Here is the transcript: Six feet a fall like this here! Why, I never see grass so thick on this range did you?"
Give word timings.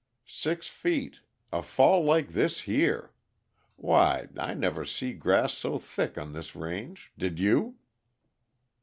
Six 0.25 0.65
feet 0.65 1.19
a 1.53 1.61
fall 1.61 2.03
like 2.03 2.29
this 2.29 2.61
here! 2.61 3.13
Why, 3.75 4.29
I 4.35 4.55
never 4.55 4.83
see 4.83 5.13
grass 5.13 5.53
so 5.53 5.77
thick 5.77 6.17
on 6.17 6.33
this 6.33 6.55
range 6.55 7.11
did 7.19 7.37
you?" 7.37 7.75